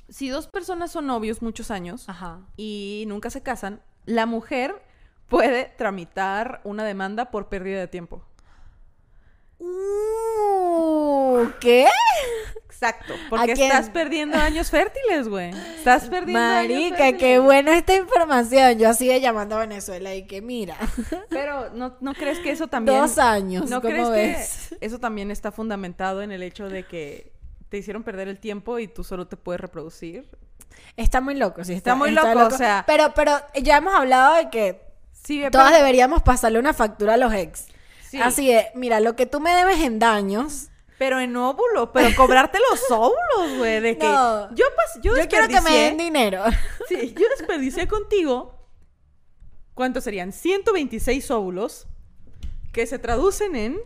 [0.09, 2.41] si dos personas son novios muchos años Ajá.
[2.57, 4.83] y nunca se casan, la mujer
[5.29, 8.25] puede tramitar una demanda por pérdida de tiempo.
[9.63, 11.87] ¿Tú qué?
[12.67, 13.15] Exacto.
[13.31, 15.51] Porque estás perdiendo años fértiles, güey.
[15.77, 17.21] Estás perdiendo años Marica, fértiles.
[17.21, 18.79] qué buena esta información.
[18.79, 20.77] Yo así de llamando a Venezuela y que mira,
[21.31, 22.99] Pero ¿no, ¿no crees que eso también...
[22.99, 24.67] dos años, ¿No ¿cómo crees ves?
[24.81, 27.33] que eso también está fundamentado en el hecho de que
[27.69, 30.29] te hicieron perder el tiempo y tú solo te puedes reproducir?
[30.97, 31.75] Está muy loco, sí.
[31.75, 35.79] Está muy loco, o sea- Pero, pero ya hemos hablado de que Sí, todas pero-
[35.79, 37.67] deberíamos pasarle una factura a los ex.
[38.13, 42.15] Sí, Así de, mira, lo que tú me debes en daños, pero en óvulo, pero
[42.17, 44.55] cobrarte los óvulos, güey, de que No.
[44.55, 46.45] yo pas- yo, yo quiero que me den dinero.
[46.89, 48.69] Sí, yo desperdicié contigo.
[49.75, 50.33] ¿Cuántos serían?
[50.33, 51.87] 126 óvulos
[52.73, 53.81] que se traducen en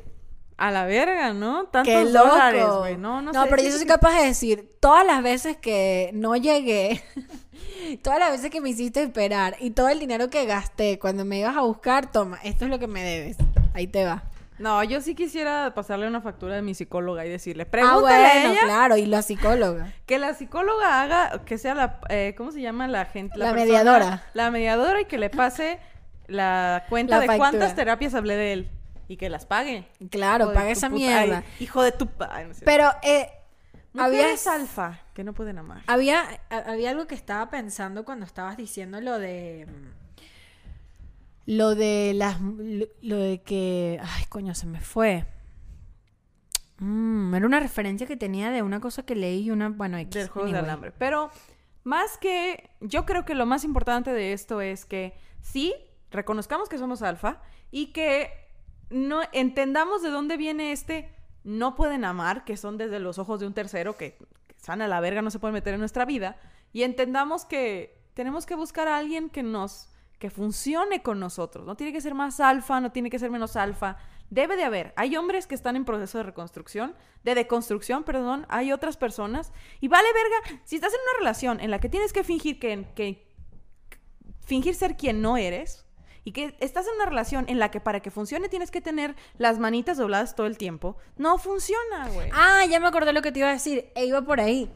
[0.59, 1.67] a la verga, ¿no?
[1.67, 2.29] Tantos ¡Qué loco!
[2.29, 2.97] dólares, güey.
[2.97, 3.39] No, no, sé.
[3.51, 7.03] pero yo soy capaz de decir, todas las veces que no llegué,
[8.03, 11.39] todas las veces que me hiciste esperar y todo el dinero que gasté cuando me
[11.41, 13.37] ibas a buscar, toma, esto es lo que me debes.
[13.77, 14.23] Ahí te va.
[14.59, 18.33] No, yo sí quisiera pasarle una factura de mi psicóloga y decirle, Ah, pregúntale a
[18.33, 19.93] bueno, ella claro, y la psicóloga.
[20.07, 23.39] que la psicóloga haga, que sea la, eh, ¿cómo se llama la gente?
[23.39, 24.23] La persona- mediadora.
[24.33, 25.79] La mediadora y que le pase
[26.27, 27.51] la cuenta La de factura.
[27.51, 28.71] cuántas terapias hablé de él
[29.09, 29.87] y que las pague.
[30.11, 31.39] Claro, paga esa puta- mierda.
[31.47, 32.09] ay, hijo de tu...
[32.31, 32.55] ay, no.
[32.65, 33.29] Pero, eh,
[33.99, 35.83] había, alfa que no pueden amar.
[35.87, 39.67] había, a- había algo que estaba pensando cuando estabas diciendo lo de...
[41.47, 42.41] Lo de las...
[42.41, 43.99] Lo, lo de que...
[44.03, 45.27] Ay, coño, se me fue.
[46.79, 49.69] Mm, era una referencia que tenía de una cosa que leí y una...
[49.71, 50.71] Bueno, X, del juego de anyway.
[50.71, 50.93] alambre.
[50.93, 51.31] Pero
[51.85, 55.75] más que, yo creo que lo más importante de esto es que sí,
[56.11, 58.31] reconozcamos que somos alfa y que
[58.91, 61.13] no entendamos de dónde viene este
[61.45, 64.17] no pueden amar, que son desde los ojos de un tercero que,
[64.49, 66.37] que están a la verga, no se pueden meter en nuestra vida,
[66.73, 71.67] y entendamos que tenemos que buscar a alguien que nos que funcione con nosotros.
[71.67, 73.97] No tiene que ser más alfa, no tiene que ser menos alfa.
[74.31, 74.93] Debe de haber.
[74.97, 78.47] Hay hombres que están en proceso de reconstrucción, de deconstrucción, perdón.
[78.49, 79.53] Hay otras personas.
[79.81, 83.27] Y vale verga, si estás en una relación en la que tienes que fingir que,
[84.45, 85.87] fingir ser quien no eres
[86.25, 89.15] y que estás en una relación en la que para que funcione tienes que tener
[89.39, 92.31] las manitas dobladas todo el tiempo, no funciona, güey.
[92.33, 93.93] Ah, ya me acordé lo que te iba a decir.
[93.95, 94.71] E iba por ahí.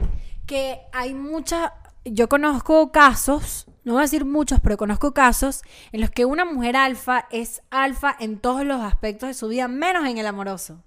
[0.46, 1.72] Que hay muchas.
[2.04, 6.44] Yo conozco casos, no voy a decir muchos, pero conozco casos en los que una
[6.44, 10.82] mujer alfa es alfa en todos los aspectos de su vida, menos en el amoroso.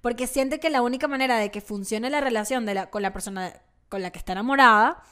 [0.00, 3.52] Porque siente que la única manera de que funcione la relación con la persona
[3.88, 5.02] con la que está enamorada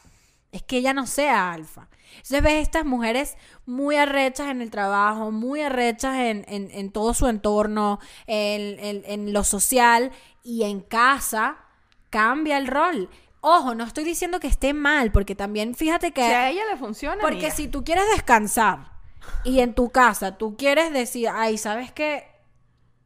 [0.53, 1.89] es que ella no sea alfa.
[2.17, 7.15] Entonces ves estas mujeres muy arrechas en el trabajo, muy arrechas en, en- en todo
[7.15, 10.13] su entorno, en, en- en lo social
[10.43, 11.57] y en casa
[12.11, 13.09] cambia el rol.
[13.45, 16.25] Ojo, no estoy diciendo que esté mal, porque también fíjate que...
[16.25, 17.51] si a ella le funciona, Porque amiga.
[17.51, 18.93] si tú quieres descansar
[19.45, 22.25] y en tu casa tú quieres decir, ay, ¿sabes qué?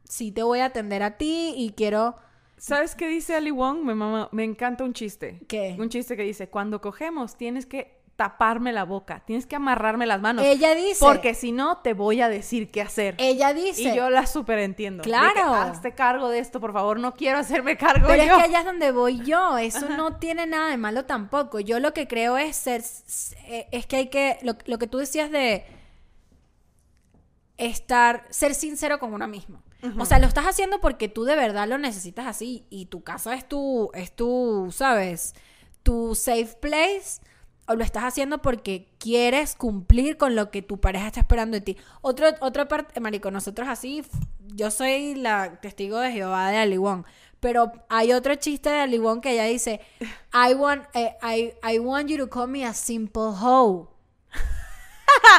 [0.05, 2.17] Sí te voy a atender a ti y quiero...
[2.59, 3.79] ¿Sabes qué dice Ali Wong?
[3.83, 5.41] Me, mama- me encanta un chiste.
[5.49, 5.75] ¿Qué?
[5.79, 10.21] Un chiste que dice, cuando cogemos tienes que taparme la boca, tienes que amarrarme las
[10.23, 10.45] manos.
[10.45, 10.97] Ella dice...
[11.01, 13.15] Porque si no, te voy a decir qué hacer.
[13.19, 13.83] Ella dice...
[13.83, 15.03] y yo la súper entiendo.
[15.03, 15.53] De que, Claro.
[15.55, 16.99] hazte cargo de esto, por favor.
[16.99, 18.33] No quiero hacerme cargo Pero yo.
[18.33, 19.59] es que allá es donde voy yo.
[19.59, 21.61] Eso no tiene nada de malo tampoco.
[21.61, 22.83] Yo lo que creo es ser.
[23.49, 24.39] eh, Es que hay que.
[24.43, 25.67] Lo, lo que tú decías de.
[27.59, 28.25] Estar.
[28.31, 29.63] Ser sincero con uno mismo.
[29.99, 32.67] O sea, lo estás haciendo porque tú de verdad lo necesitas así.
[32.71, 33.91] Y tu casa es tu.
[33.95, 34.69] Es tu.
[34.73, 35.35] ¿Sabes?
[35.83, 37.21] Tu safe place.
[37.67, 41.61] O lo estás haciendo porque quieres cumplir con lo que tu pareja está esperando de
[41.61, 41.77] ti.
[42.01, 44.05] Otro, otra parte, Marico, nosotros así,
[44.55, 47.05] yo soy la testigo de Jehová de Ali Wong.
[47.41, 49.81] Pero hay otro chiste de Ali Wong que ella dice,
[50.33, 53.96] I want, eh, I, I want you to call me a simple hoe.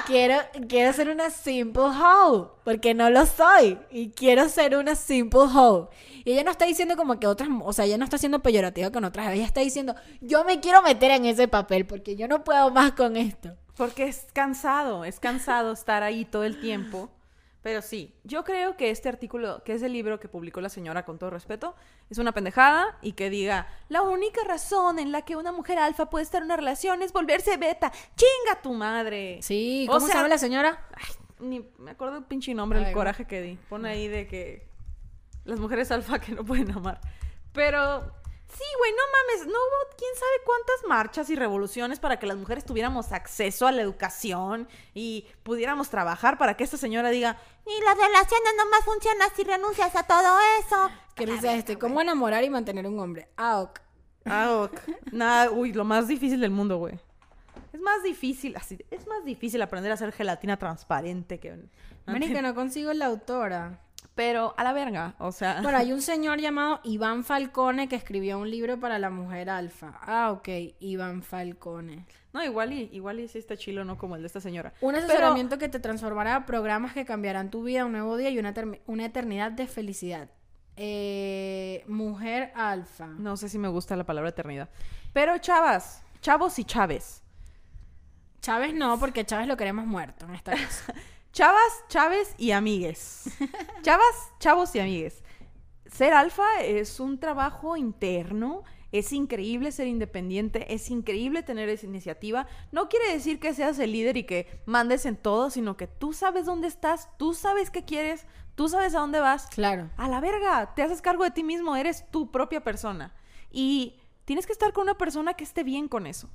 [0.06, 0.36] Quiero,
[0.68, 3.78] quiero ser una simple hoe, porque no lo soy.
[3.92, 5.90] Y quiero ser una simple hoe.
[6.24, 8.92] Y ella no está diciendo como que otras, o sea, ella no está siendo peyorativa
[8.92, 9.34] con otras.
[9.34, 12.92] Ella está diciendo, yo me quiero meter en ese papel, porque yo no puedo más
[12.94, 13.56] con esto.
[13.76, 17.10] Porque es cansado, es cansado estar ahí todo el tiempo.
[17.68, 21.04] Pero sí, yo creo que este artículo, que es el libro que publicó la señora
[21.04, 21.76] con todo respeto,
[22.10, 26.10] es una pendejada y que diga, la única razón en la que una mujer alfa
[26.10, 27.92] puede estar en una relación es volverse beta.
[28.16, 29.40] ¡Chinga tu madre!
[29.42, 30.88] Sí, ¿cómo sea, llama la señora?
[30.96, 33.60] Ay, ni me acuerdo el pinche nombre, el coraje que di.
[33.68, 34.70] Pone ahí de que
[35.44, 37.02] las mujeres alfa que no pueden amar.
[37.52, 38.14] Pero
[38.50, 42.38] sí, güey, no mames, no hubo quién sabe cuántas marchas y revoluciones para que las
[42.38, 47.84] mujeres tuviéramos acceso a la educación y pudiéramos trabajar para que esta señora diga, Y
[47.84, 50.90] las relaciones nomás funcionan si renuncias a todo eso.
[51.16, 51.78] ¿Qué dice este?
[51.78, 53.30] ¿Cómo enamorar y mantener un hombre?
[53.38, 53.80] Ok.
[54.26, 54.80] ah, ok".
[55.12, 57.00] nada, uy, lo más difícil del mundo, güey.
[57.74, 61.58] Es más difícil, así, es más difícil aprender a hacer gelatina transparente que...
[62.06, 63.82] Marica, no consigo la autora.
[64.18, 65.62] Pero a la verga, o sea.
[65.62, 69.94] Bueno, hay un señor llamado Iván Falcone que escribió un libro para la mujer alfa.
[70.02, 70.50] Ah, ok,
[70.80, 72.06] Iván Falcone.
[72.34, 74.74] No, igual y, igual y sí está chilo, no como el de esta señora.
[74.82, 78.32] Un Pero- asesoramiento que te transformará a programas que cambiarán tu vida, un nuevo día
[78.32, 78.56] y una,
[78.88, 80.30] una eternidad de felicidad.
[80.76, 83.06] Eh, mujer alfa.
[83.06, 84.68] No sé si me gusta la palabra eternidad.
[85.14, 87.22] Pero chavas, chavos y chaves.
[88.42, 90.86] Chávez no, porque Chávez lo queremos muerto en esta vez.
[91.38, 93.26] Chavas, chaves y amigues.
[93.84, 95.24] Chavas, chavos y amigues.
[95.86, 98.64] Ser alfa es un trabajo interno.
[98.92, 102.48] Es increíble ser independiente, es increíble tener esa iniciativa.
[102.72, 106.12] No quiere decir que seas el líder y que mandes en todo, sino que tú
[106.12, 109.46] sabes dónde estás, tú sabes qué quieres, tú sabes a dónde vas.
[109.46, 109.92] claro.
[109.96, 113.14] A la verga, te haces cargo de ti mismo, eres tu propia persona.
[113.52, 116.32] Y tienes que estar con una persona que esté bien con eso,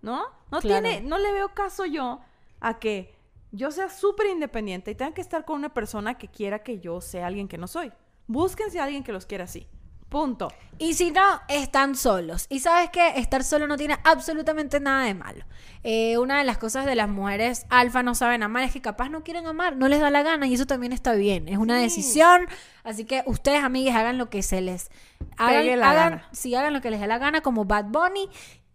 [0.00, 0.22] ¿no?
[0.50, 0.88] No Claro.
[0.88, 2.20] tiene, no le veo caso yo
[2.60, 3.14] a que
[3.56, 7.00] yo sea súper independiente y tenga que estar con una persona que quiera que yo
[7.00, 7.92] sea alguien que no soy.
[8.26, 9.66] Búsquense a alguien que los quiera así.
[10.08, 10.52] Punto.
[10.78, 12.46] Y si no, están solos.
[12.48, 15.44] Y sabes que estar solo no tiene absolutamente nada de malo.
[15.82, 19.08] Eh, una de las cosas de las mujeres alfa no saben amar es que capaz
[19.08, 21.48] no quieren amar, no les da la gana y eso también está bien.
[21.48, 21.82] Es una Sí.
[21.84, 22.46] decisión.
[22.84, 24.90] Así que ustedes, amigues, hagan lo que se les
[25.38, 26.28] hagan, la hagan- gana.
[26.32, 28.28] sí, hagan lo que les dé la gana, como Bad Bunny.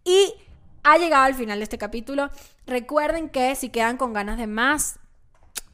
[0.04, 0.34] Y
[0.82, 2.30] ha llegado al final de este capítulo.
[2.66, 4.98] Recuerden que si quedan con ganas de más,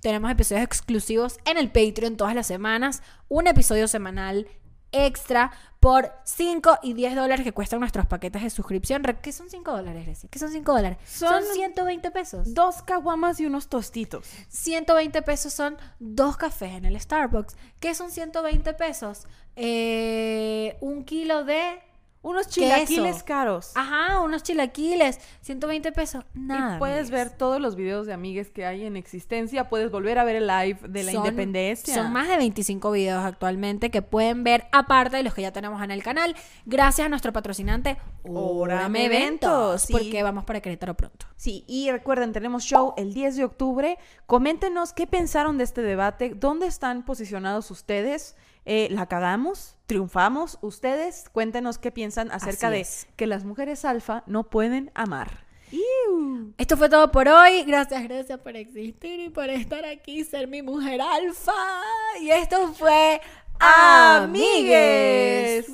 [0.01, 3.03] tenemos episodios exclusivos en el Patreon todas las semanas.
[3.29, 4.47] Un episodio semanal
[4.93, 9.03] extra por 5 y 10 dólares que cuestan nuestros paquetes de suscripción.
[9.23, 10.29] ¿Qué son 5 dólares, Grecia?
[10.31, 10.99] ¿Qué son 5 dólares?
[11.05, 12.55] Son, Son 120 pesos.
[12.55, 14.27] Dos caguamas y unos tostitos.
[14.49, 17.57] 120 pesos son dos cafés en el Starbucks.
[17.81, 19.27] ¿Qué son 120 pesos?
[19.57, 21.81] Eh, un kilo de...
[22.21, 22.61] Unos Queso.
[22.61, 23.71] chilaquiles caros.
[23.77, 25.21] Ajá, unos chilaquiles.
[25.43, 26.25] 120 pesos.
[26.35, 26.75] Nada.
[26.77, 29.69] y puedes ver todos los videos de amigues que hay en existencia.
[29.69, 31.95] Puedes volver a ver el live de la Son- independencia.
[31.95, 35.81] Son más de 25 videos actualmente que pueden ver aparte de los que ya tenemos
[35.83, 36.35] en el canal.
[36.67, 38.97] Gracias a nuestro patrocinante Eventos.
[38.97, 39.93] Eventos, sí.
[39.93, 41.27] Porque vamos para Querétaro pronto.
[41.37, 43.97] Sí, y recuerden, tenemos show el 10 de octubre.
[44.27, 48.37] Coméntenos qué pensaron de este debate, dónde están posicionados ustedes.
[48.71, 49.77] Eh, ¿La cagamos?
[49.87, 50.59] ¿Triunfamos?
[50.61, 53.07] Ustedes cuéntenos qué piensan acerca Así de es.
[53.17, 55.47] que las mujeres alfa no pueden amar.
[55.73, 56.53] ¡Iu!
[56.59, 57.63] Esto fue todo por hoy.
[57.63, 61.81] Gracias, gracias por existir y por estar aquí, ser mi mujer alfa.
[62.21, 63.23] Y esto fue
[63.59, 65.65] ¡Amigues!